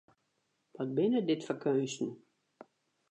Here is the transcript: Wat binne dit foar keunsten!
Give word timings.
Wat 0.75 0.89
binne 0.95 1.21
dit 1.29 1.45
foar 1.47 1.61
keunsten! 1.63 2.11